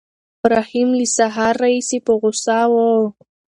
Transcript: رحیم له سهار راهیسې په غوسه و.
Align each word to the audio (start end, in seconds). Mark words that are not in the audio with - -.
رحیم 0.53 0.89
له 0.99 1.05
سهار 1.17 1.53
راهیسې 1.63 1.97
په 2.05 2.13
غوسه 2.19 2.59
و. 2.71 2.73